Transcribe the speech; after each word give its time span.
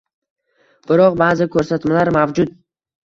Biroq 0.91 1.19
baʼzi 1.19 1.47
ko‘rsatmalar 1.57 2.11
mavjud. 2.17 2.57